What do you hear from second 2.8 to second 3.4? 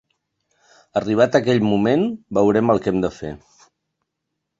que hem de fer.